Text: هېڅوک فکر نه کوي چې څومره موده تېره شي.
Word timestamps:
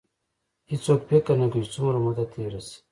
هېڅوک 0.71 0.99
فکر 1.09 1.33
نه 1.41 1.47
کوي 1.51 1.63
چې 1.65 1.71
څومره 1.75 1.97
موده 2.05 2.23
تېره 2.33 2.59
شي. 2.67 2.77